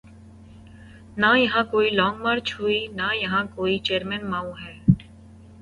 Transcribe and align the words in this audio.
نہ 1.17 1.29
یہاں 1.37 1.63
کوئی 1.71 1.89
لانگ 1.89 2.17
مارچ 2.23 2.47
ہوئی 2.59 2.79
‘نہ 2.97 3.07
یہاں 3.15 3.43
کوئی 3.55 3.75
چیئرمین 3.85 4.23
ماؤ 4.31 4.51
ہے۔ 4.61 4.73